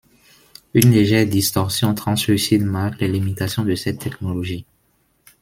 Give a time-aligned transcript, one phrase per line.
[0.73, 4.65] Une légère distorsion translucide marque les limitations de cette technologie.